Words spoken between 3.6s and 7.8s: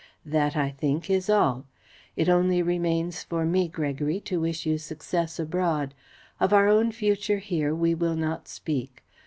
Gregory, to wish you success abroad. Of our own future here,